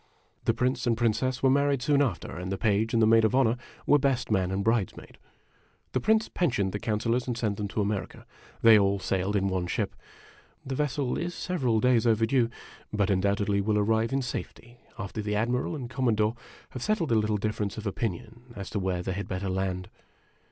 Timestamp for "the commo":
15.87-16.15